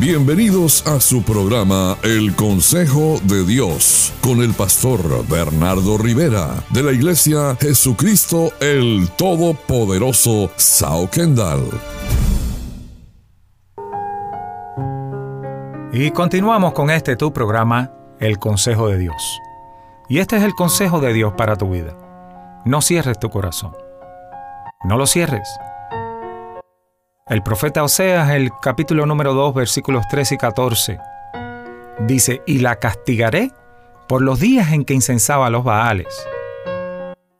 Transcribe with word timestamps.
Bienvenidos 0.00 0.86
a 0.86 1.00
su 1.00 1.24
programa 1.24 1.96
El 2.04 2.36
Consejo 2.36 3.18
de 3.24 3.44
Dios 3.44 4.14
con 4.20 4.42
el 4.42 4.54
pastor 4.54 5.26
Bernardo 5.26 5.98
Rivera 5.98 6.62
de 6.70 6.84
la 6.84 6.92
Iglesia 6.92 7.56
Jesucristo 7.60 8.52
el 8.60 9.10
Todopoderoso 9.16 10.52
Sao 10.54 11.10
Kendall. 11.10 11.68
Y 15.92 16.12
continuamos 16.12 16.74
con 16.74 16.90
este 16.90 17.16
tu 17.16 17.32
programa 17.32 17.90
El 18.20 18.38
Consejo 18.38 18.86
de 18.88 18.98
Dios. 18.98 19.40
Y 20.08 20.20
este 20.20 20.36
es 20.36 20.44
el 20.44 20.54
consejo 20.54 21.00
de 21.00 21.12
Dios 21.12 21.32
para 21.36 21.56
tu 21.56 21.70
vida. 21.70 21.96
No 22.64 22.82
cierres 22.82 23.18
tu 23.18 23.30
corazón. 23.30 23.72
No 24.84 24.96
lo 24.96 25.08
cierres. 25.08 25.48
El 27.28 27.42
profeta 27.42 27.82
Oseas, 27.82 28.30
el 28.30 28.50
capítulo 28.62 29.04
número 29.04 29.34
2, 29.34 29.52
versículos 29.52 30.08
13 30.08 30.36
y 30.36 30.38
14, 30.38 30.98
dice, 32.06 32.40
y 32.46 32.60
la 32.60 32.76
castigaré 32.76 33.52
por 34.08 34.22
los 34.22 34.40
días 34.40 34.72
en 34.72 34.86
que 34.86 34.94
incensaba 34.94 35.46
a 35.46 35.50
los 35.50 35.62
Baales, 35.62 36.26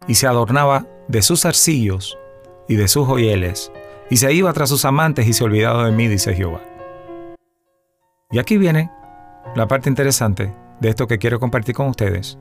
y 0.06 0.16
se 0.16 0.26
adornaba 0.26 0.84
de 1.08 1.22
sus 1.22 1.46
arcillos 1.46 2.18
y 2.68 2.76
de 2.76 2.86
sus 2.86 3.06
joyeles, 3.06 3.72
y 4.10 4.18
se 4.18 4.30
iba 4.34 4.52
tras 4.52 4.68
sus 4.68 4.84
amantes 4.84 5.26
y 5.26 5.32
se 5.32 5.44
olvidaba 5.44 5.86
de 5.86 5.92
mí, 5.92 6.06
dice 6.06 6.34
Jehová. 6.34 6.60
Y 8.30 8.38
aquí 8.38 8.58
viene 8.58 8.90
la 9.54 9.68
parte 9.68 9.88
interesante 9.88 10.54
de 10.80 10.88
esto 10.90 11.06
que 11.06 11.18
quiero 11.18 11.40
compartir 11.40 11.74
con 11.74 11.88
ustedes, 11.88 12.38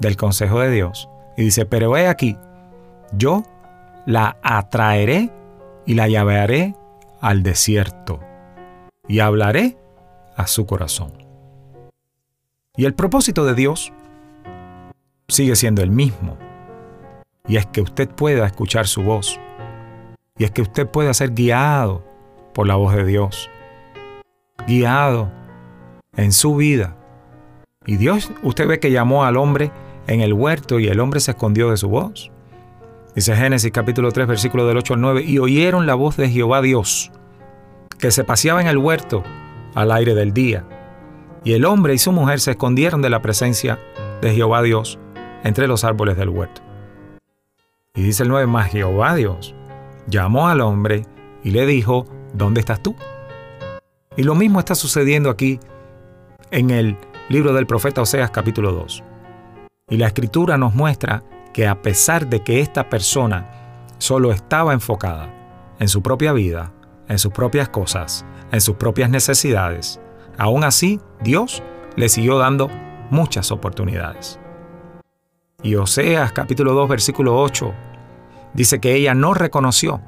del 0.00 0.18
consejo 0.18 0.60
de 0.60 0.70
Dios. 0.70 1.08
Y 1.38 1.44
dice, 1.44 1.64
pero 1.64 1.96
he 1.96 2.08
aquí, 2.08 2.36
yo 3.14 3.42
la 4.04 4.36
atraeré 4.42 5.30
y 5.86 5.94
la 5.94 6.06
llavearé 6.06 6.74
al 7.20 7.42
desierto 7.42 8.20
y 9.08 9.20
hablaré 9.20 9.76
a 10.36 10.46
su 10.46 10.66
corazón. 10.66 11.12
Y 12.76 12.84
el 12.84 12.94
propósito 12.94 13.44
de 13.44 13.54
Dios 13.54 13.92
sigue 15.28 15.56
siendo 15.56 15.82
el 15.82 15.90
mismo. 15.90 16.38
Y 17.46 17.56
es 17.56 17.66
que 17.66 17.80
usted 17.80 18.08
pueda 18.08 18.46
escuchar 18.46 18.86
su 18.86 19.02
voz. 19.02 19.38
Y 20.38 20.44
es 20.44 20.50
que 20.50 20.62
usted 20.62 20.86
pueda 20.88 21.12
ser 21.12 21.32
guiado 21.32 22.04
por 22.54 22.66
la 22.66 22.76
voz 22.76 22.94
de 22.94 23.04
Dios. 23.04 23.50
Guiado 24.66 25.30
en 26.16 26.32
su 26.32 26.56
vida. 26.56 26.96
Y 27.86 27.96
Dios, 27.96 28.30
usted 28.42 28.68
ve 28.68 28.80
que 28.80 28.90
llamó 28.90 29.24
al 29.24 29.36
hombre 29.36 29.72
en 30.06 30.20
el 30.20 30.32
huerto 30.32 30.78
y 30.78 30.86
el 30.86 31.00
hombre 31.00 31.20
se 31.20 31.32
escondió 31.32 31.70
de 31.70 31.76
su 31.76 31.88
voz. 31.88 32.30
Dice 33.14 33.34
Génesis 33.34 33.72
capítulo 33.72 34.12
3 34.12 34.28
versículo 34.28 34.66
del 34.66 34.78
8 34.78 34.94
al 34.94 35.00
9, 35.00 35.22
y 35.22 35.38
oyeron 35.38 35.86
la 35.86 35.94
voz 35.94 36.16
de 36.16 36.28
Jehová 36.28 36.62
Dios, 36.62 37.10
que 38.00 38.10
se 38.10 38.24
paseaba 38.24 38.60
en 38.60 38.66
el 38.66 38.78
huerto 38.78 39.22
al 39.74 39.92
aire 39.92 40.14
del 40.14 40.32
día. 40.32 40.64
Y 41.44 41.52
el 41.52 41.64
hombre 41.64 41.94
y 41.94 41.98
su 41.98 42.12
mujer 42.12 42.40
se 42.40 42.52
escondieron 42.52 43.02
de 43.02 43.10
la 43.10 43.22
presencia 43.22 43.78
de 44.20 44.34
Jehová 44.34 44.62
Dios 44.62 44.98
entre 45.44 45.66
los 45.66 45.84
árboles 45.84 46.16
del 46.16 46.28
huerto. 46.28 46.62
Y 47.94 48.02
dice 48.02 48.22
el 48.22 48.28
9 48.28 48.46
más, 48.46 48.70
Jehová 48.70 49.14
Dios 49.14 49.54
llamó 50.06 50.48
al 50.48 50.60
hombre 50.60 51.06
y 51.42 51.50
le 51.50 51.66
dijo, 51.66 52.06
¿dónde 52.34 52.60
estás 52.60 52.82
tú? 52.82 52.94
Y 54.16 54.22
lo 54.22 54.34
mismo 54.34 54.58
está 54.58 54.74
sucediendo 54.74 55.30
aquí 55.30 55.60
en 56.50 56.70
el 56.70 56.96
libro 57.28 57.52
del 57.52 57.66
profeta 57.66 58.02
Oseas 58.02 58.30
capítulo 58.30 58.72
2. 58.72 59.04
Y 59.88 59.96
la 59.96 60.08
escritura 60.08 60.58
nos 60.58 60.74
muestra 60.74 61.22
que 61.52 61.66
a 61.66 61.82
pesar 61.82 62.28
de 62.28 62.40
que 62.40 62.60
esta 62.60 62.88
persona 62.88 63.86
solo 63.98 64.32
estaba 64.32 64.72
enfocada 64.72 65.28
en 65.78 65.88
su 65.88 66.02
propia 66.02 66.32
vida, 66.32 66.72
en 67.10 67.18
sus 67.18 67.32
propias 67.32 67.68
cosas, 67.68 68.24
en 68.52 68.60
sus 68.60 68.76
propias 68.76 69.10
necesidades, 69.10 70.00
aún 70.38 70.64
así 70.64 71.00
Dios 71.20 71.62
le 71.96 72.08
siguió 72.08 72.38
dando 72.38 72.70
muchas 73.10 73.50
oportunidades. 73.50 74.38
Y 75.62 75.74
Oseas 75.74 76.32
capítulo 76.32 76.72
2 76.72 76.88
versículo 76.88 77.38
8 77.42 77.74
dice 78.54 78.80
que 78.80 78.94
ella 78.94 79.12
no 79.12 79.34
reconoció 79.34 80.00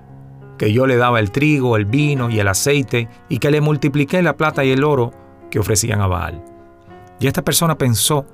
que 0.56 0.72
yo 0.72 0.86
le 0.86 0.96
daba 0.96 1.18
el 1.18 1.32
trigo, 1.32 1.76
el 1.76 1.86
vino 1.86 2.30
y 2.30 2.38
el 2.38 2.46
aceite 2.46 3.08
y 3.28 3.38
que 3.38 3.50
le 3.50 3.60
multipliqué 3.60 4.22
la 4.22 4.36
plata 4.36 4.64
y 4.64 4.70
el 4.70 4.84
oro 4.84 5.10
que 5.50 5.58
ofrecían 5.58 6.00
a 6.00 6.06
Baal. 6.06 6.42
Y 7.18 7.26
esta 7.26 7.42
persona 7.42 7.76
pensó 7.76 8.26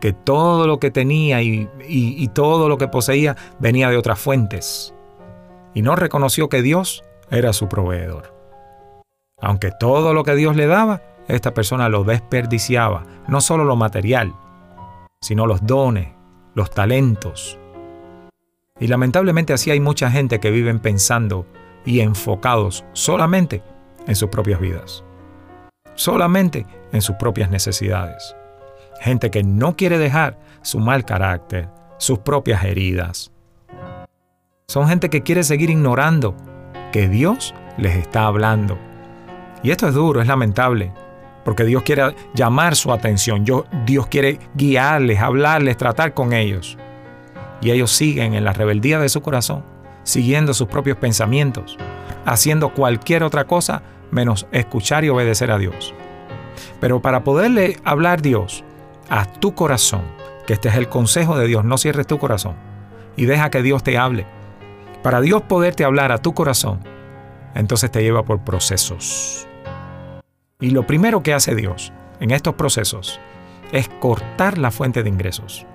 que 0.00 0.12
todo 0.12 0.66
lo 0.66 0.80
que 0.80 0.90
tenía 0.90 1.40
y, 1.40 2.28
todo 2.34 2.68
lo 2.68 2.78
que 2.78 2.88
poseía 2.88 3.36
venía 3.60 3.90
de 3.90 3.96
otras 3.96 4.18
fuentes. 4.18 4.92
Y 5.72 5.82
no 5.82 5.94
reconoció 5.94 6.48
que 6.48 6.62
Dios 6.62 7.04
era 7.30 7.52
su 7.52 7.68
proveedor. 7.68 8.34
Aunque 9.40 9.70
todo 9.78 10.14
lo 10.14 10.24
que 10.24 10.34
Dios 10.34 10.56
le 10.56 10.66
daba, 10.66 11.02
esta 11.28 11.54
persona 11.54 11.88
lo 11.88 12.04
desperdiciaba, 12.04 13.04
no 13.28 13.40
solo 13.40 13.64
lo 13.64 13.76
material, 13.76 14.34
sino 15.20 15.46
los 15.46 15.64
dones, 15.66 16.08
los 16.54 16.70
talentos. 16.70 17.58
Y 18.80 18.86
lamentablemente 18.86 19.52
así 19.52 19.70
hay 19.70 19.80
mucha 19.80 20.10
gente 20.10 20.40
que 20.40 20.50
viven 20.50 20.80
pensando 20.80 21.46
y 21.84 22.00
enfocados 22.00 22.84
solamente 22.92 23.62
en 24.06 24.16
sus 24.16 24.28
propias 24.28 24.60
vidas, 24.60 25.04
solamente 25.94 26.66
en 26.92 27.02
sus 27.02 27.16
propias 27.16 27.50
necesidades 27.50 28.34
gente 29.00 29.30
que 29.30 29.42
no 29.42 29.76
quiere 29.76 29.98
dejar 29.98 30.38
su 30.62 30.80
mal 30.80 31.04
carácter, 31.04 31.68
sus 31.98 32.18
propias 32.18 32.64
heridas. 32.64 33.32
Son 34.68 34.88
gente 34.88 35.08
que 35.08 35.22
quiere 35.22 35.44
seguir 35.44 35.70
ignorando 35.70 36.36
que 36.92 37.08
Dios 37.08 37.54
les 37.76 37.96
está 37.96 38.24
hablando. 38.24 38.78
Y 39.62 39.70
esto 39.70 39.88
es 39.88 39.94
duro, 39.94 40.20
es 40.20 40.26
lamentable, 40.26 40.92
porque 41.44 41.64
Dios 41.64 41.82
quiere 41.82 42.14
llamar 42.34 42.76
su 42.76 42.92
atención, 42.92 43.44
Dios 43.86 44.06
quiere 44.06 44.38
guiarles, 44.54 45.20
hablarles, 45.20 45.76
tratar 45.76 46.14
con 46.14 46.32
ellos. 46.32 46.76
Y 47.60 47.70
ellos 47.70 47.90
siguen 47.90 48.34
en 48.34 48.44
la 48.44 48.52
rebeldía 48.52 48.98
de 48.98 49.08
su 49.08 49.20
corazón, 49.20 49.64
siguiendo 50.04 50.54
sus 50.54 50.68
propios 50.68 50.96
pensamientos, 50.98 51.76
haciendo 52.24 52.72
cualquier 52.72 53.22
otra 53.22 53.46
cosa 53.46 53.82
menos 54.10 54.46
escuchar 54.52 55.04
y 55.04 55.08
obedecer 55.08 55.50
a 55.50 55.58
Dios. 55.58 55.94
Pero 56.80 57.02
para 57.02 57.24
poderle 57.24 57.76
hablar 57.84 58.22
Dios, 58.22 58.64
a 59.10 59.26
tu 59.26 59.54
corazón, 59.54 60.02
que 60.46 60.52
este 60.52 60.68
es 60.68 60.76
el 60.76 60.88
consejo 60.88 61.36
de 61.36 61.46
Dios, 61.46 61.64
no 61.64 61.78
cierres 61.78 62.06
tu 62.06 62.18
corazón 62.18 62.54
y 63.16 63.26
deja 63.26 63.50
que 63.50 63.62
Dios 63.62 63.82
te 63.82 63.98
hable. 63.98 64.26
Para 65.02 65.20
Dios 65.20 65.42
poderte 65.42 65.84
hablar 65.84 66.10
a 66.10 66.18
tu 66.18 66.34
corazón, 66.34 66.80
entonces 67.54 67.90
te 67.90 68.02
lleva 68.02 68.24
por 68.24 68.40
procesos. 68.40 69.46
Y 70.60 70.70
lo 70.70 70.86
primero 70.86 71.22
que 71.22 71.34
hace 71.34 71.54
Dios 71.54 71.92
en 72.18 72.32
estos 72.32 72.54
procesos 72.54 73.20
es 73.70 73.88
cortar 74.00 74.58
la 74.58 74.72
fuente 74.72 75.04
de 75.04 75.08
ingresos. 75.08 75.66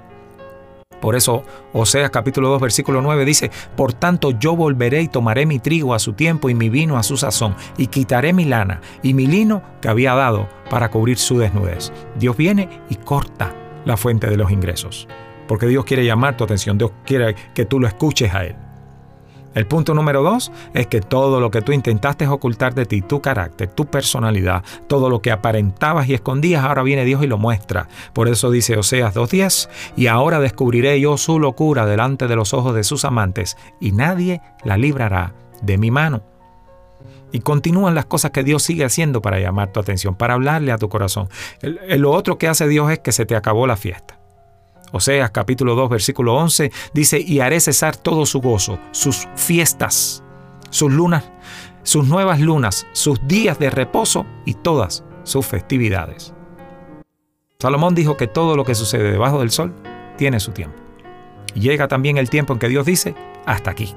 Por 0.99 1.15
eso 1.15 1.43
Oseas 1.71 2.11
capítulo 2.11 2.49
2 2.49 2.61
versículo 2.61 3.01
9 3.01 3.23
dice, 3.23 3.49
Por 3.77 3.93
tanto 3.93 4.31
yo 4.31 4.57
volveré 4.57 5.01
y 5.01 5.07
tomaré 5.07 5.45
mi 5.45 5.59
trigo 5.59 5.93
a 5.93 5.99
su 5.99 6.13
tiempo 6.13 6.49
y 6.49 6.53
mi 6.53 6.69
vino 6.69 6.97
a 6.97 7.03
su 7.03 7.15
sazón, 7.15 7.55
y 7.77 7.87
quitaré 7.87 8.33
mi 8.33 8.43
lana 8.43 8.81
y 9.03 9.13
mi 9.13 9.25
lino 9.25 9.63
que 9.81 9.87
había 9.87 10.15
dado 10.15 10.49
para 10.69 10.89
cubrir 10.91 11.17
su 11.17 11.37
desnudez. 11.37 11.93
Dios 12.19 12.35
viene 12.35 12.81
y 12.89 12.95
corta 12.95 13.55
la 13.85 13.95
fuente 13.95 14.29
de 14.29 14.37
los 14.37 14.51
ingresos, 14.51 15.07
porque 15.47 15.67
Dios 15.67 15.85
quiere 15.85 16.05
llamar 16.05 16.35
tu 16.35 16.43
atención, 16.43 16.77
Dios 16.77 16.91
quiere 17.05 17.35
que 17.53 17.65
tú 17.65 17.79
lo 17.79 17.87
escuches 17.87 18.33
a 18.33 18.45
Él. 18.45 18.62
El 19.53 19.67
punto 19.67 19.93
número 19.93 20.23
dos 20.23 20.51
es 20.73 20.87
que 20.87 21.01
todo 21.01 21.39
lo 21.39 21.51
que 21.51 21.61
tú 21.61 21.71
intentaste 21.71 22.27
ocultar 22.27 22.73
de 22.73 22.85
ti, 22.85 23.01
tu 23.01 23.21
carácter, 23.21 23.69
tu 23.69 23.85
personalidad, 23.85 24.63
todo 24.87 25.09
lo 25.09 25.21
que 25.21 25.31
aparentabas 25.31 26.07
y 26.09 26.13
escondías, 26.13 26.63
ahora 26.63 26.83
viene 26.83 27.05
Dios 27.05 27.23
y 27.23 27.27
lo 27.27 27.37
muestra. 27.37 27.87
Por 28.13 28.27
eso 28.27 28.49
dice 28.51 28.77
Oseas 28.77 29.15
2.10, 29.15 29.69
y 29.95 30.07
ahora 30.07 30.39
descubriré 30.39 30.99
yo 30.99 31.17
su 31.17 31.39
locura 31.39 31.85
delante 31.85 32.27
de 32.27 32.35
los 32.35 32.53
ojos 32.53 32.75
de 32.75 32.83
sus 32.83 33.05
amantes, 33.05 33.57
y 33.79 33.91
nadie 33.91 34.41
la 34.63 34.77
librará 34.77 35.33
de 35.61 35.77
mi 35.77 35.91
mano. 35.91 36.23
Y 37.31 37.39
continúan 37.39 37.95
las 37.95 38.05
cosas 38.05 38.31
que 38.31 38.43
Dios 38.43 38.61
sigue 38.61 38.85
haciendo 38.85 39.21
para 39.21 39.39
llamar 39.39 39.71
tu 39.71 39.79
atención, 39.79 40.15
para 40.15 40.35
hablarle 40.35 40.71
a 40.71 40.77
tu 40.77 40.87
corazón. 40.87 41.29
lo 41.61 42.11
otro 42.11 42.37
que 42.37 42.47
hace 42.47 42.67
Dios 42.67 42.91
es 42.91 42.99
que 42.99 43.11
se 43.11 43.25
te 43.25 43.35
acabó 43.35 43.65
la 43.65 43.75
fiesta. 43.75 44.22
Oseas 44.95 45.31
capítulo 45.31 45.73
2 45.73 45.89
versículo 45.89 46.35
11 46.35 46.71
dice, 46.93 47.19
y 47.19 47.39
haré 47.39 47.59
cesar 47.59 47.97
todo 47.97 48.27
su 48.27 48.41
gozo, 48.41 48.77
sus 48.91 49.27
fiestas, 49.35 50.23
sus 50.69 50.91
lunas, 50.91 51.31
sus 51.81 52.07
nuevas 52.07 52.39
lunas, 52.39 52.85
sus 52.91 53.19
días 53.27 53.57
de 53.57 53.71
reposo 53.71 54.27
y 54.45 54.53
todas 54.53 55.03
sus 55.23 55.47
festividades. 55.47 56.35
Salomón 57.59 57.95
dijo 57.95 58.17
que 58.17 58.27
todo 58.27 58.55
lo 58.55 58.65
que 58.65 58.75
sucede 58.75 59.11
debajo 59.11 59.39
del 59.39 59.49
sol 59.49 59.73
tiene 60.15 60.39
su 60.39 60.51
tiempo. 60.51 60.77
Y 61.55 61.61
llega 61.61 61.87
también 61.87 62.17
el 62.17 62.29
tiempo 62.29 62.53
en 62.53 62.59
que 62.59 62.69
Dios 62.69 62.85
dice, 62.85 63.15
hasta 63.47 63.71
aquí. 63.71 63.95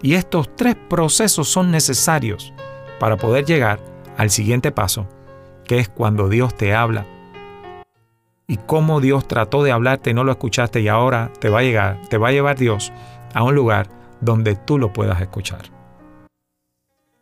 Y 0.00 0.14
estos 0.14 0.54
tres 0.54 0.76
procesos 0.88 1.48
son 1.48 1.72
necesarios 1.72 2.52
para 3.00 3.16
poder 3.16 3.46
llegar 3.46 3.80
al 4.16 4.30
siguiente 4.30 4.70
paso, 4.70 5.08
que 5.64 5.80
es 5.80 5.88
cuando 5.88 6.28
Dios 6.28 6.56
te 6.56 6.72
habla 6.72 7.04
y 8.52 8.58
cómo 8.58 9.00
Dios 9.00 9.26
trató 9.26 9.62
de 9.62 9.72
hablarte 9.72 10.10
y 10.10 10.14
no 10.14 10.24
lo 10.24 10.32
escuchaste 10.32 10.82
y 10.82 10.88
ahora 10.88 11.30
te 11.40 11.48
va 11.48 11.60
a 11.60 11.62
llegar, 11.62 11.98
te 12.10 12.18
va 12.18 12.28
a 12.28 12.32
llevar 12.32 12.58
Dios 12.58 12.92
a 13.32 13.42
un 13.42 13.54
lugar 13.54 13.88
donde 14.20 14.56
tú 14.56 14.76
lo 14.76 14.92
puedas 14.92 15.22
escuchar. 15.22 15.62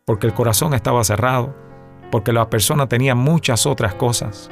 Porque 0.03 0.27
el 0.27 0.33
corazón 0.33 0.73
estaba 0.73 1.01
cerrado, 1.05 1.55
porque 2.11 2.33
la 2.33 2.49
persona 2.49 2.89
tenía 2.89 3.15
muchas 3.15 3.65
otras 3.65 3.95
cosas, 3.95 4.51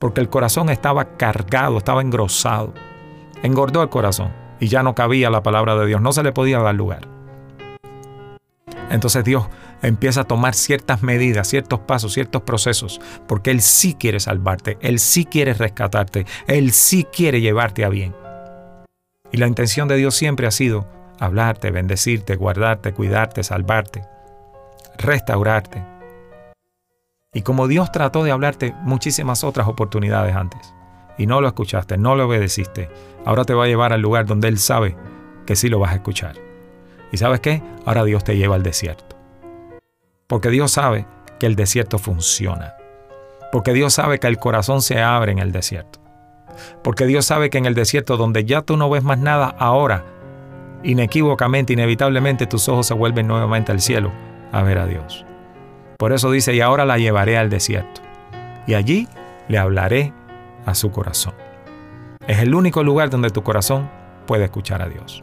porque 0.00 0.20
el 0.20 0.28
corazón 0.28 0.68
estaba 0.68 1.16
cargado, 1.16 1.78
estaba 1.78 2.02
engrosado, 2.02 2.74
engordó 3.44 3.84
el 3.84 3.88
corazón 3.88 4.32
y 4.58 4.66
ya 4.66 4.82
no 4.82 4.96
cabía 4.96 5.30
la 5.30 5.44
palabra 5.44 5.76
de 5.76 5.86
Dios, 5.86 6.00
no 6.00 6.12
se 6.12 6.24
le 6.24 6.32
podía 6.32 6.58
dar 6.58 6.74
lugar. 6.74 7.06
Entonces 8.90 9.22
Dios 9.22 9.46
empieza 9.82 10.22
a 10.22 10.24
tomar 10.24 10.54
ciertas 10.54 11.02
medidas, 11.02 11.48
ciertos 11.48 11.80
pasos, 11.80 12.12
ciertos 12.12 12.42
procesos, 12.42 13.00
porque 13.26 13.50
Él 13.50 13.60
sí 13.60 13.94
quiere 13.94 14.20
salvarte, 14.20 14.78
Él 14.80 14.98
sí 14.98 15.24
quiere 15.24 15.54
rescatarte, 15.54 16.26
Él 16.46 16.72
sí 16.72 17.04
quiere 17.04 17.40
llevarte 17.40 17.84
a 17.84 17.88
bien. 17.88 18.14
Y 19.32 19.38
la 19.38 19.46
intención 19.46 19.88
de 19.88 19.96
Dios 19.96 20.14
siempre 20.14 20.46
ha 20.46 20.50
sido 20.50 20.86
hablarte, 21.18 21.70
bendecirte, 21.70 22.36
guardarte, 22.36 22.92
cuidarte, 22.92 23.42
salvarte, 23.42 24.02
restaurarte. 24.98 25.84
Y 27.32 27.42
como 27.42 27.68
Dios 27.68 27.92
trató 27.92 28.24
de 28.24 28.30
hablarte 28.30 28.74
muchísimas 28.82 29.44
otras 29.44 29.68
oportunidades 29.68 30.34
antes, 30.34 30.74
y 31.18 31.26
no 31.26 31.40
lo 31.40 31.48
escuchaste, 31.48 31.96
no 31.96 32.14
lo 32.14 32.26
obedeciste, 32.26 32.90
ahora 33.24 33.44
te 33.44 33.54
va 33.54 33.64
a 33.64 33.68
llevar 33.68 33.92
al 33.92 34.02
lugar 34.02 34.26
donde 34.26 34.48
Él 34.48 34.58
sabe 34.58 34.96
que 35.46 35.56
sí 35.56 35.68
lo 35.68 35.78
vas 35.78 35.92
a 35.92 35.96
escuchar. 35.96 36.36
¿Y 37.12 37.18
sabes 37.18 37.40
qué? 37.40 37.62
Ahora 37.84 38.04
Dios 38.04 38.24
te 38.24 38.36
lleva 38.36 38.56
al 38.56 38.62
desierto. 38.62 39.15
Porque 40.26 40.50
Dios 40.50 40.72
sabe 40.72 41.06
que 41.38 41.46
el 41.46 41.54
desierto 41.54 41.98
funciona. 41.98 42.74
Porque 43.52 43.72
Dios 43.72 43.94
sabe 43.94 44.18
que 44.18 44.26
el 44.26 44.38
corazón 44.38 44.82
se 44.82 45.00
abre 45.00 45.32
en 45.32 45.38
el 45.38 45.52
desierto. 45.52 46.00
Porque 46.82 47.06
Dios 47.06 47.26
sabe 47.26 47.50
que 47.50 47.58
en 47.58 47.66
el 47.66 47.74
desierto 47.74 48.16
donde 48.16 48.44
ya 48.44 48.62
tú 48.62 48.76
no 48.76 48.90
ves 48.90 49.04
más 49.04 49.18
nada, 49.18 49.54
ahora, 49.58 50.04
inequívocamente, 50.82 51.72
inevitablemente 51.72 52.46
tus 52.46 52.68
ojos 52.68 52.86
se 52.86 52.94
vuelven 52.94 53.28
nuevamente 53.28 53.70
al 53.70 53.80
cielo 53.80 54.10
a 54.52 54.62
ver 54.62 54.78
a 54.78 54.86
Dios. 54.86 55.24
Por 55.98 56.12
eso 56.12 56.30
dice, 56.30 56.54
y 56.54 56.60
ahora 56.60 56.84
la 56.84 56.98
llevaré 56.98 57.38
al 57.38 57.50
desierto. 57.50 58.00
Y 58.66 58.74
allí 58.74 59.08
le 59.48 59.58
hablaré 59.58 60.12
a 60.64 60.74
su 60.74 60.90
corazón. 60.90 61.34
Es 62.26 62.40
el 62.40 62.54
único 62.54 62.82
lugar 62.82 63.10
donde 63.10 63.30
tu 63.30 63.42
corazón 63.42 63.88
puede 64.26 64.44
escuchar 64.44 64.82
a 64.82 64.88
Dios. 64.88 65.22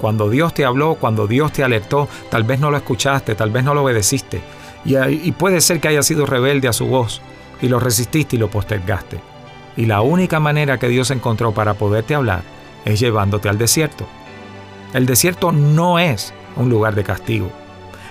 Cuando 0.00 0.28
Dios 0.28 0.52
te 0.52 0.64
habló, 0.64 0.96
cuando 0.96 1.26
Dios 1.26 1.52
te 1.52 1.64
alertó, 1.64 2.08
tal 2.30 2.44
vez 2.44 2.60
no 2.60 2.70
lo 2.70 2.76
escuchaste, 2.76 3.34
tal 3.34 3.50
vez 3.50 3.64
no 3.64 3.72
lo 3.72 3.84
obedeciste. 3.84 4.42
Y, 4.84 5.30
puede 5.32 5.60
ser 5.60 5.80
que 5.80 5.88
haya 5.88 6.02
sido 6.02 6.26
rebelde 6.26 6.68
a 6.68 6.72
su 6.72 6.86
voz 6.86 7.22
y 7.60 7.68
lo 7.68 7.78
resististe 7.78 8.36
y 8.36 8.38
lo 8.38 8.50
postergaste. 8.50 9.20
Y 9.76 9.86
la 9.86 10.00
única 10.00 10.40
manera 10.40 10.78
que 10.78 10.88
Dios 10.88 11.10
encontró 11.10 11.52
para 11.52 11.74
poderte 11.74 12.14
hablar 12.14 12.42
es 12.84 12.98
llevándote 12.98 13.48
al 13.48 13.58
desierto. 13.58 14.06
El 14.92 15.06
desierto 15.06 15.52
no 15.52 15.98
es 15.98 16.34
un 16.56 16.68
lugar 16.68 16.94
de 16.94 17.04
castigo. 17.04 17.50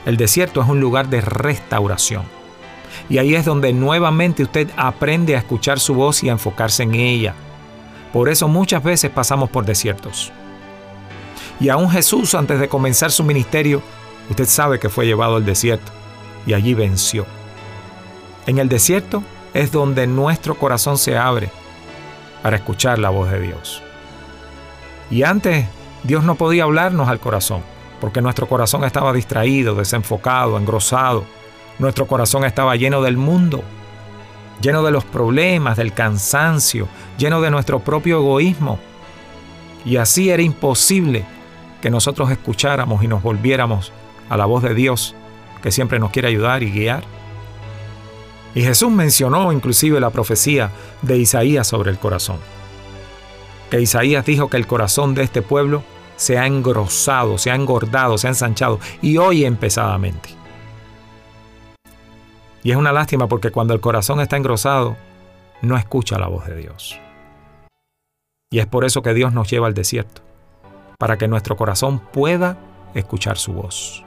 El 0.05 0.17
desierto 0.17 0.61
es 0.61 0.67
un 0.67 0.79
lugar 0.79 1.09
de 1.09 1.21
restauración. 1.21 2.23
Y 3.09 3.17
ahí 3.17 3.35
es 3.35 3.45
donde 3.45 3.73
nuevamente 3.73 4.43
usted 4.43 4.69
aprende 4.75 5.35
a 5.35 5.39
escuchar 5.39 5.79
su 5.79 5.93
voz 5.93 6.23
y 6.23 6.29
a 6.29 6.33
enfocarse 6.33 6.83
en 6.83 6.95
ella. 6.95 7.35
Por 8.11 8.29
eso 8.29 8.47
muchas 8.47 8.83
veces 8.83 9.11
pasamos 9.11 9.49
por 9.49 9.65
desiertos. 9.65 10.31
Y 11.59 11.69
aún 11.69 11.89
Jesús 11.89 12.33
antes 12.35 12.59
de 12.59 12.67
comenzar 12.67 13.11
su 13.11 13.23
ministerio, 13.23 13.81
usted 14.29 14.45
sabe 14.45 14.79
que 14.79 14.89
fue 14.89 15.05
llevado 15.05 15.35
al 15.35 15.45
desierto 15.45 15.91
y 16.45 16.53
allí 16.53 16.73
venció. 16.73 17.25
En 18.47 18.57
el 18.57 18.67
desierto 18.67 19.23
es 19.53 19.71
donde 19.71 20.07
nuestro 20.07 20.55
corazón 20.55 20.97
se 20.97 21.17
abre 21.17 21.49
para 22.41 22.57
escuchar 22.57 22.97
la 22.97 23.09
voz 23.09 23.29
de 23.29 23.39
Dios. 23.39 23.83
Y 25.11 25.23
antes 25.23 25.67
Dios 26.03 26.23
no 26.23 26.35
podía 26.35 26.63
hablarnos 26.63 27.07
al 27.07 27.19
corazón 27.19 27.61
porque 28.01 28.19
nuestro 28.19 28.47
corazón 28.47 28.83
estaba 28.83 29.13
distraído, 29.13 29.75
desenfocado, 29.75 30.57
engrosado. 30.57 31.23
Nuestro 31.77 32.07
corazón 32.07 32.43
estaba 32.43 32.75
lleno 32.75 33.03
del 33.03 33.15
mundo, 33.15 33.63
lleno 34.59 34.81
de 34.83 34.91
los 34.91 35.05
problemas, 35.05 35.77
del 35.77 35.93
cansancio, 35.93 36.87
lleno 37.17 37.41
de 37.41 37.51
nuestro 37.51 37.79
propio 37.79 38.17
egoísmo. 38.17 38.79
Y 39.85 39.97
así 39.97 40.31
era 40.31 40.41
imposible 40.41 41.25
que 41.79 41.91
nosotros 41.91 42.31
escucháramos 42.31 43.03
y 43.03 43.07
nos 43.07 43.21
volviéramos 43.21 43.93
a 44.29 44.35
la 44.35 44.45
voz 44.45 44.63
de 44.63 44.73
Dios, 44.73 45.15
que 45.61 45.71
siempre 45.71 45.99
nos 45.99 46.09
quiere 46.09 46.27
ayudar 46.27 46.63
y 46.63 46.71
guiar. 46.71 47.03
Y 48.55 48.63
Jesús 48.63 48.91
mencionó 48.91 49.51
inclusive 49.51 49.99
la 49.99 50.09
profecía 50.09 50.71
de 51.03 51.17
Isaías 51.17 51.67
sobre 51.67 51.91
el 51.91 51.99
corazón. 51.99 52.37
Que 53.69 53.79
Isaías 53.79 54.25
dijo 54.25 54.49
que 54.49 54.57
el 54.57 54.65
corazón 54.65 55.13
de 55.13 55.21
este 55.21 55.43
pueblo 55.43 55.83
se 56.21 56.37
ha 56.37 56.45
engrosado, 56.45 57.39
se 57.39 57.49
ha 57.49 57.55
engordado, 57.55 58.15
se 58.15 58.27
ha 58.27 58.29
ensanchado 58.29 58.79
y 59.01 59.17
hoy 59.17 59.49
pesadamente. 59.55 60.29
Y 62.61 62.69
es 62.69 62.77
una 62.77 62.91
lástima 62.91 63.27
porque 63.27 63.49
cuando 63.49 63.73
el 63.73 63.81
corazón 63.81 64.21
está 64.21 64.37
engrosado, 64.37 64.97
no 65.63 65.77
escucha 65.77 66.19
la 66.19 66.27
voz 66.27 66.45
de 66.45 66.57
Dios. 66.57 66.99
Y 68.51 68.59
es 68.59 68.67
por 68.67 68.85
eso 68.85 69.01
que 69.01 69.15
Dios 69.15 69.33
nos 69.33 69.49
lleva 69.49 69.65
al 69.65 69.73
desierto, 69.73 70.21
para 70.99 71.17
que 71.17 71.27
nuestro 71.27 71.57
corazón 71.57 71.97
pueda 71.97 72.55
escuchar 72.93 73.39
su 73.39 73.53
voz. 73.53 74.05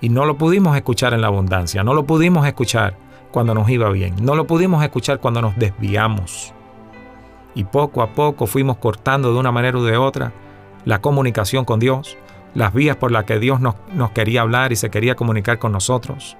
Y 0.00 0.08
no 0.08 0.24
lo 0.24 0.38
pudimos 0.38 0.74
escuchar 0.78 1.12
en 1.12 1.20
la 1.20 1.26
abundancia, 1.26 1.84
no 1.84 1.92
lo 1.92 2.06
pudimos 2.06 2.46
escuchar 2.46 2.96
cuando 3.30 3.52
nos 3.52 3.68
iba 3.68 3.90
bien. 3.90 4.16
No 4.22 4.34
lo 4.34 4.46
pudimos 4.46 4.82
escuchar 4.82 5.20
cuando 5.20 5.42
nos 5.42 5.58
desviamos. 5.58 6.54
Y 7.54 7.64
poco 7.64 8.02
a 8.02 8.12
poco 8.12 8.46
fuimos 8.46 8.76
cortando 8.78 9.32
de 9.32 9.38
una 9.38 9.52
manera 9.52 9.78
u 9.78 9.82
de 9.82 9.96
otra 9.96 10.32
la 10.84 11.00
comunicación 11.00 11.64
con 11.64 11.80
Dios, 11.80 12.16
las 12.54 12.72
vías 12.72 12.96
por 12.96 13.10
las 13.10 13.24
que 13.24 13.38
Dios 13.38 13.60
nos, 13.60 13.74
nos 13.92 14.12
quería 14.12 14.42
hablar 14.42 14.72
y 14.72 14.76
se 14.76 14.90
quería 14.90 15.14
comunicar 15.14 15.58
con 15.58 15.72
nosotros. 15.72 16.36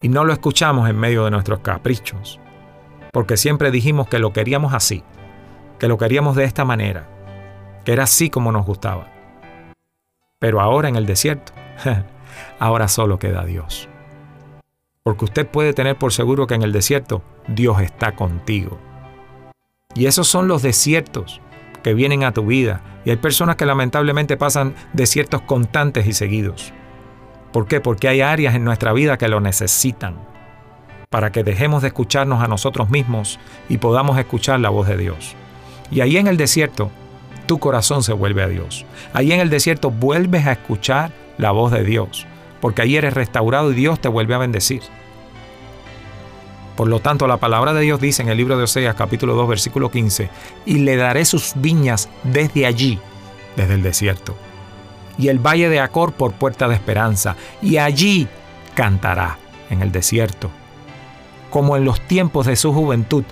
Y 0.00 0.08
no 0.08 0.24
lo 0.24 0.32
escuchamos 0.32 0.88
en 0.90 0.98
medio 0.98 1.24
de 1.24 1.30
nuestros 1.30 1.60
caprichos, 1.60 2.40
porque 3.12 3.36
siempre 3.36 3.70
dijimos 3.70 4.08
que 4.08 4.18
lo 4.18 4.32
queríamos 4.32 4.74
así, 4.74 5.04
que 5.78 5.88
lo 5.88 5.96
queríamos 5.96 6.36
de 6.36 6.44
esta 6.44 6.64
manera, 6.64 7.08
que 7.84 7.92
era 7.92 8.04
así 8.04 8.28
como 8.28 8.52
nos 8.52 8.66
gustaba. 8.66 9.08
Pero 10.38 10.60
ahora 10.60 10.88
en 10.88 10.96
el 10.96 11.06
desierto, 11.06 11.52
ahora 12.58 12.88
solo 12.88 13.18
queda 13.18 13.44
Dios. 13.44 13.88
Porque 15.02 15.24
usted 15.24 15.46
puede 15.46 15.72
tener 15.72 15.96
por 15.96 16.12
seguro 16.12 16.46
que 16.46 16.54
en 16.54 16.62
el 16.62 16.72
desierto 16.72 17.22
Dios 17.48 17.80
está 17.80 18.14
contigo. 18.14 18.78
Y 19.94 20.06
esos 20.06 20.28
son 20.28 20.48
los 20.48 20.62
desiertos 20.62 21.40
que 21.82 21.94
vienen 21.94 22.24
a 22.24 22.32
tu 22.32 22.46
vida. 22.46 22.80
Y 23.04 23.10
hay 23.10 23.16
personas 23.16 23.56
que 23.56 23.66
lamentablemente 23.66 24.36
pasan 24.36 24.74
desiertos 24.92 25.42
constantes 25.42 26.06
y 26.06 26.12
seguidos. 26.12 26.72
¿Por 27.52 27.66
qué? 27.66 27.80
Porque 27.80 28.08
hay 28.08 28.20
áreas 28.20 28.54
en 28.54 28.64
nuestra 28.64 28.92
vida 28.92 29.18
que 29.18 29.28
lo 29.28 29.40
necesitan. 29.40 30.16
Para 31.10 31.30
que 31.32 31.44
dejemos 31.44 31.82
de 31.82 31.88
escucharnos 31.88 32.42
a 32.42 32.48
nosotros 32.48 32.88
mismos 32.88 33.38
y 33.68 33.78
podamos 33.78 34.18
escuchar 34.18 34.60
la 34.60 34.70
voz 34.70 34.88
de 34.88 34.96
Dios. 34.96 35.34
Y 35.90 36.00
ahí 36.00 36.16
en 36.16 36.26
el 36.26 36.38
desierto, 36.38 36.90
tu 37.46 37.58
corazón 37.58 38.02
se 38.02 38.14
vuelve 38.14 38.42
a 38.42 38.48
Dios. 38.48 38.86
Ahí 39.12 39.32
en 39.32 39.40
el 39.40 39.50
desierto 39.50 39.90
vuelves 39.90 40.46
a 40.46 40.52
escuchar 40.52 41.12
la 41.36 41.50
voz 41.50 41.72
de 41.72 41.84
Dios. 41.84 42.26
Porque 42.62 42.80
ahí 42.80 42.96
eres 42.96 43.12
restaurado 43.12 43.72
y 43.72 43.74
Dios 43.74 44.00
te 44.00 44.08
vuelve 44.08 44.34
a 44.34 44.38
bendecir. 44.38 44.80
Por 46.76 46.88
lo 46.88 47.00
tanto, 47.00 47.26
la 47.26 47.36
palabra 47.36 47.74
de 47.74 47.82
Dios 47.82 48.00
dice 48.00 48.22
en 48.22 48.28
el 48.28 48.38
libro 48.38 48.56
de 48.56 48.64
Oseas 48.64 48.94
capítulo 48.94 49.34
2 49.34 49.48
versículo 49.48 49.90
15, 49.90 50.30
y 50.64 50.78
le 50.78 50.96
daré 50.96 51.24
sus 51.24 51.52
viñas 51.56 52.08
desde 52.22 52.66
allí, 52.66 52.98
desde 53.56 53.74
el 53.74 53.82
desierto, 53.82 54.34
y 55.18 55.28
el 55.28 55.38
valle 55.38 55.68
de 55.68 55.80
Acor 55.80 56.12
por 56.12 56.32
puerta 56.32 56.68
de 56.68 56.74
esperanza, 56.74 57.36
y 57.60 57.76
allí 57.76 58.26
cantará 58.74 59.38
en 59.68 59.82
el 59.82 59.92
desierto, 59.92 60.50
como 61.50 61.76
en 61.76 61.84
los 61.84 62.00
tiempos 62.00 62.46
de 62.46 62.56
su 62.56 62.72
juventud, 62.72 63.24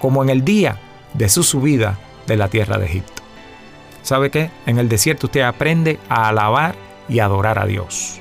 como 0.00 0.22
en 0.24 0.30
el 0.30 0.44
día 0.44 0.78
de 1.14 1.28
su 1.28 1.44
subida 1.44 1.98
de 2.26 2.36
la 2.36 2.48
tierra 2.48 2.78
de 2.78 2.86
Egipto. 2.86 3.22
¿Sabe 4.02 4.30
qué? 4.30 4.50
En 4.66 4.78
el 4.78 4.88
desierto 4.88 5.26
usted 5.26 5.42
aprende 5.42 6.00
a 6.08 6.28
alabar 6.28 6.74
y 7.08 7.20
adorar 7.20 7.60
a 7.60 7.66
Dios. 7.66 8.20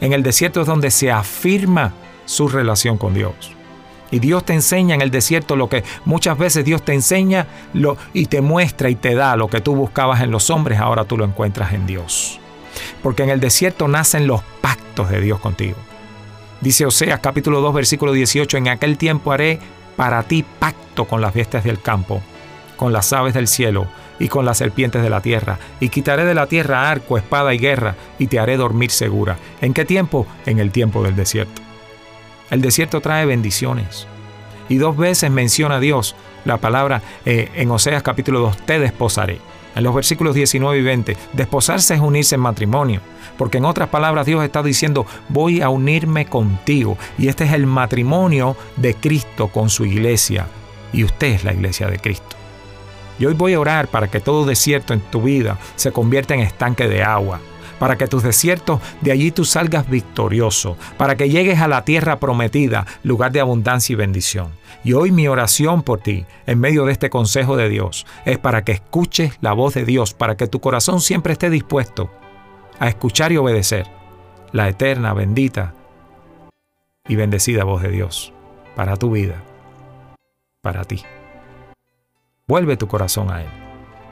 En 0.00 0.12
el 0.12 0.22
desierto 0.22 0.60
es 0.60 0.68
donde 0.68 0.92
se 0.92 1.10
afirma 1.10 1.92
su 2.24 2.48
relación 2.48 2.96
con 2.96 3.14
Dios. 3.14 3.52
Y 4.10 4.18
Dios 4.18 4.44
te 4.44 4.54
enseña 4.54 4.94
en 4.94 5.02
el 5.02 5.10
desierto 5.10 5.56
lo 5.56 5.68
que 5.68 5.84
muchas 6.04 6.36
veces 6.36 6.64
Dios 6.64 6.82
te 6.84 6.94
enseña 6.94 7.46
y 8.12 8.26
te 8.26 8.40
muestra 8.40 8.90
y 8.90 8.94
te 8.94 9.14
da 9.14 9.36
lo 9.36 9.48
que 9.48 9.60
tú 9.60 9.74
buscabas 9.74 10.20
en 10.20 10.30
los 10.30 10.50
hombres, 10.50 10.80
ahora 10.80 11.04
tú 11.04 11.16
lo 11.16 11.24
encuentras 11.24 11.72
en 11.72 11.86
Dios. 11.86 12.40
Porque 13.02 13.22
en 13.22 13.30
el 13.30 13.40
desierto 13.40 13.88
nacen 13.88 14.26
los 14.26 14.42
pactos 14.60 15.10
de 15.10 15.20
Dios 15.20 15.40
contigo. 15.40 15.76
Dice 16.60 16.84
Oseas 16.84 17.20
capítulo 17.20 17.60
2 17.60 17.74
versículo 17.74 18.12
18, 18.12 18.58
en 18.58 18.68
aquel 18.68 18.98
tiempo 18.98 19.32
haré 19.32 19.58
para 19.96 20.22
ti 20.24 20.44
pacto 20.58 21.06
con 21.06 21.20
las 21.20 21.32
bestias 21.32 21.64
del 21.64 21.80
campo, 21.80 22.20
con 22.76 22.92
las 22.92 23.12
aves 23.12 23.34
del 23.34 23.48
cielo 23.48 23.86
y 24.18 24.28
con 24.28 24.44
las 24.44 24.58
serpientes 24.58 25.02
de 25.02 25.10
la 25.10 25.22
tierra, 25.22 25.58
y 25.80 25.88
quitaré 25.88 26.24
de 26.24 26.34
la 26.34 26.46
tierra 26.46 26.90
arco, 26.90 27.16
espada 27.16 27.54
y 27.54 27.58
guerra, 27.58 27.94
y 28.18 28.26
te 28.26 28.38
haré 28.38 28.58
dormir 28.58 28.90
segura. 28.90 29.38
¿En 29.62 29.72
qué 29.72 29.86
tiempo? 29.86 30.26
En 30.44 30.58
el 30.58 30.70
tiempo 30.70 31.02
del 31.02 31.16
desierto. 31.16 31.69
El 32.50 32.60
desierto 32.60 33.00
trae 33.00 33.26
bendiciones. 33.26 34.06
Y 34.68 34.76
dos 34.76 34.96
veces 34.96 35.30
menciona 35.30 35.80
Dios 35.80 36.16
la 36.44 36.58
palabra 36.58 37.02
eh, 37.24 37.50
en 37.54 37.70
Oseas 37.70 38.02
capítulo 38.02 38.40
2, 38.40 38.56
te 38.66 38.78
desposaré. 38.78 39.38
En 39.76 39.84
los 39.84 39.94
versículos 39.94 40.34
19 40.34 40.78
y 40.78 40.82
20, 40.82 41.16
desposarse 41.32 41.94
es 41.94 42.00
unirse 42.00 42.34
en 42.34 42.40
matrimonio, 42.40 43.00
porque 43.38 43.58
en 43.58 43.64
otras 43.64 43.88
palabras 43.88 44.26
Dios 44.26 44.42
está 44.42 44.62
diciendo, 44.62 45.06
voy 45.28 45.60
a 45.60 45.68
unirme 45.68 46.26
contigo. 46.26 46.98
Y 47.18 47.28
este 47.28 47.44
es 47.44 47.52
el 47.52 47.66
matrimonio 47.66 48.56
de 48.76 48.94
Cristo 48.94 49.48
con 49.48 49.70
su 49.70 49.84
iglesia. 49.84 50.46
Y 50.92 51.04
usted 51.04 51.28
es 51.28 51.44
la 51.44 51.52
iglesia 51.52 51.86
de 51.86 51.98
Cristo. 51.98 52.36
Y 53.20 53.26
hoy 53.26 53.34
voy 53.34 53.54
a 53.54 53.60
orar 53.60 53.86
para 53.88 54.08
que 54.08 54.18
todo 54.18 54.44
desierto 54.44 54.92
en 54.92 55.00
tu 55.00 55.22
vida 55.22 55.58
se 55.76 55.92
convierta 55.92 56.34
en 56.34 56.40
estanque 56.40 56.88
de 56.88 57.02
agua, 57.02 57.40
para 57.80 57.96
que 57.96 58.06
tus 58.06 58.22
desiertos 58.22 58.80
de 59.00 59.10
allí 59.10 59.32
tú 59.32 59.44
salgas 59.44 59.88
victorioso, 59.88 60.76
para 60.98 61.16
que 61.16 61.30
llegues 61.30 61.60
a 61.60 61.66
la 61.66 61.82
tierra 61.84 62.20
prometida, 62.20 62.86
lugar 63.02 63.32
de 63.32 63.40
abundancia 63.40 63.94
y 63.94 63.96
bendición. 63.96 64.52
Y 64.84 64.92
hoy 64.92 65.10
mi 65.10 65.26
oración 65.26 65.82
por 65.82 66.00
ti, 66.00 66.26
en 66.46 66.60
medio 66.60 66.84
de 66.84 66.92
este 66.92 67.08
consejo 67.10 67.56
de 67.56 67.70
Dios, 67.70 68.06
es 68.26 68.38
para 68.38 68.64
que 68.64 68.72
escuches 68.72 69.38
la 69.40 69.54
voz 69.54 69.74
de 69.74 69.86
Dios, 69.86 70.12
para 70.12 70.36
que 70.36 70.46
tu 70.46 70.60
corazón 70.60 71.00
siempre 71.00 71.32
esté 71.32 71.48
dispuesto 71.48 72.10
a 72.78 72.86
escuchar 72.86 73.32
y 73.32 73.38
obedecer 73.38 73.86
la 74.52 74.68
eterna, 74.68 75.14
bendita 75.14 75.74
y 77.08 77.16
bendecida 77.16 77.64
voz 77.64 77.82
de 77.82 77.90
Dios 77.90 78.34
para 78.76 78.96
tu 78.98 79.10
vida, 79.10 79.42
para 80.60 80.84
ti. 80.84 81.02
Vuelve 82.46 82.76
tu 82.76 82.88
corazón 82.88 83.30
a 83.30 83.40
Él. 83.40 83.48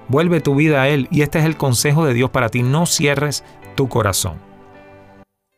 Vuelve 0.09 0.41
tu 0.41 0.55
vida 0.55 0.81
a 0.81 0.89
Él 0.89 1.07
y 1.11 1.21
este 1.21 1.39
es 1.39 1.45
el 1.45 1.59
consejo 1.59 2.07
de 2.07 2.15
Dios 2.15 2.31
para 2.31 2.49
ti. 2.49 2.63
No 2.63 2.87
cierres 2.87 3.45
tu 3.79 3.89
corazón. 3.89 4.41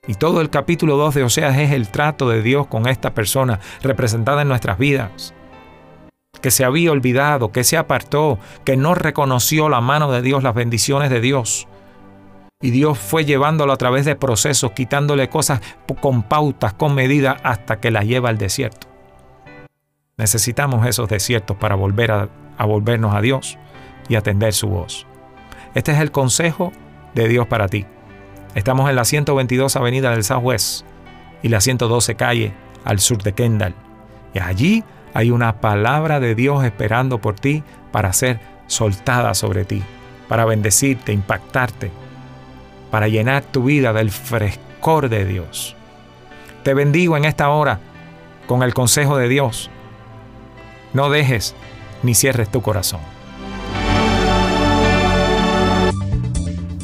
Y 0.07 0.13
todo 0.13 0.43
el 0.43 0.51
capítulo 0.51 0.99
2 0.99 1.15
de 1.15 1.23
Oseas 1.23 1.57
es 1.57 1.71
el 1.71 1.89
trato 1.89 2.29
de 2.29 2.43
Dios 2.43 2.67
con 2.67 2.87
esta 2.87 3.15
persona 3.15 3.61
representada 3.83 4.43
en 4.43 4.49
nuestras 4.49 4.77
vidas, 4.77 5.33
que 6.43 6.51
se 6.51 6.67
había 6.67 6.93
olvidado, 6.93 7.51
que 7.51 7.65
se 7.65 7.79
apartó, 7.79 8.39
que 8.63 8.77
no 8.77 8.95
reconoció 8.95 9.71
la 9.71 9.81
mano 9.81 10.13
de 10.13 10.21
Dios, 10.21 10.43
las 10.43 10.55
bendiciones 10.55 11.09
de 11.09 11.23
Dios. 11.23 11.67
Y 12.61 12.73
Dios 12.73 12.99
fue 12.99 13.25
llevándolo 13.25 13.73
a 13.73 13.79
través 13.79 14.05
de 14.05 14.17
procesos, 14.17 14.73
quitándole 14.73 15.31
cosas 15.31 15.63
con 16.03 16.23
pautas, 16.23 16.75
con 16.75 16.95
medidas, 16.95 17.41
hasta 17.43 17.81
que 17.81 17.91
la 17.91 18.03
lleva 18.03 18.29
al 18.29 18.37
desierto. 18.37 18.87
Necesitamos 20.19 20.87
esos 20.87 21.09
desiertos 21.09 21.57
para 21.57 21.75
volver 21.75 22.13
a, 22.13 22.29
a 22.59 22.67
volvernos 22.67 23.15
a 23.15 23.23
Dios 23.23 23.57
y 24.11 24.17
atender 24.17 24.53
su 24.53 24.69
voz. 24.69 25.07
Este 25.75 25.93
es 25.93 26.01
el 26.01 26.11
consejo 26.11 26.71
de 27.15 27.27
Dios 27.27 27.47
para 27.47 27.67
ti. 27.67 27.87
Estamos 28.55 28.91
en 28.91 28.97
la 28.97 29.05
122 29.05 29.77
Avenida 29.77 30.11
del 30.11 30.25
Southwest 30.25 30.85
y 31.41 31.49
la 31.49 31.61
112 31.61 32.17
calle 32.17 32.53
al 32.85 32.99
sur 32.99 33.23
de 33.23 33.33
Kendall. 33.33 33.75
Y 34.35 34.41
allí 34.41 34.85
hay 35.15 35.31
una 35.31 35.61
palabra 35.61 36.19
de 36.19 36.35
Dios 36.35 36.65
esperando 36.65 37.21
por 37.21 37.37
ti 37.37 37.63
para 37.93 38.13
ser 38.13 38.41
soltada 38.67 39.35
sobre 39.35 39.65
ti, 39.65 39.85
para 40.29 40.45
bendecirte, 40.45 41.13
impactarte, 41.13 41.93
para 42.91 43.07
llenar 43.07 43.45
tu 43.45 43.65
vida 43.65 43.93
del 43.93 44.11
frescor 44.11 45.09
de 45.09 45.27
Dios. 45.27 45.77
Te 46.65 46.75
bendigo 46.75 47.17
en 47.17 47.27
esta 47.27 47.51
hora 47.51 47.79
con 48.49 48.65
el 48.65 48.75
consejo 48.75 49.17
de 49.17 49.29
Dios. 49.29 49.71
No 50.93 51.09
dejes 51.09 51.55
ni 52.03 52.17
cierres 52.17 52.51
tu 52.51 52.63
corazón. 52.63 53.20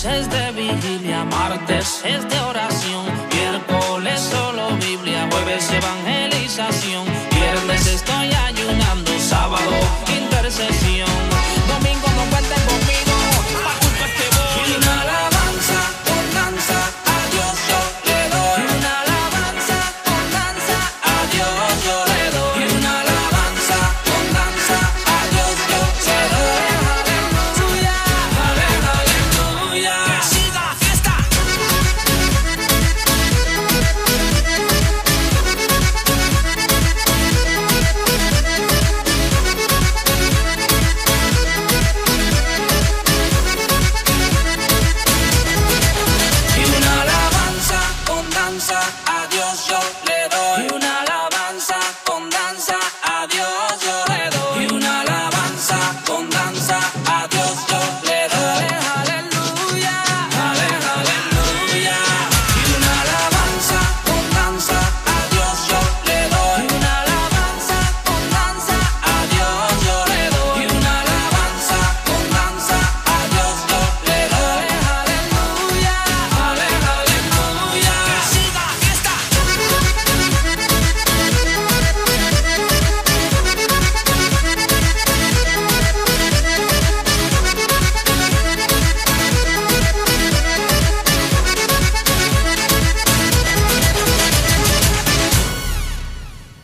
es 0.04 0.28
de 0.30 0.50
vigilia, 0.52 1.24
martes 1.24 2.02
es 2.04 2.28
de 2.28 2.40
oración, 2.40 3.04
miércoles 3.30 4.20
solo 4.20 4.70
Biblia, 4.78 5.28
jueves 5.30 5.70
evangelización, 5.70 7.04
viernes 7.30 7.86
estoy 7.86 8.32
ayunando, 8.32 9.12
sábado 9.20 9.70
intercesión. 10.08 11.31